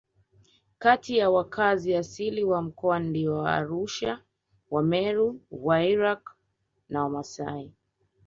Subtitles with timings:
[0.79, 4.21] Kati ya wakazi asili wa mkoa ndio Waarusha
[4.71, 6.29] Wameru Wairaqw
[6.89, 7.71] na Wamasai